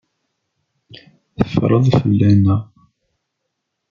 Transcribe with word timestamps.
Teffreḍ 1.37 1.85
fell-aneɣ. 1.97 2.61